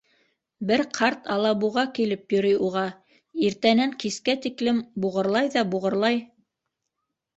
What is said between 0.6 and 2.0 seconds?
Бер ҡарт Алабуға